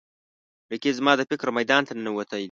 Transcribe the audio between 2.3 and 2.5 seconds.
دی